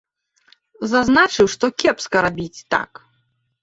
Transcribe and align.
Зазначыў, 0.93 1.45
што 1.57 1.65
кепска 1.85 2.17
рабіць 2.31 2.53
так. 2.77 2.91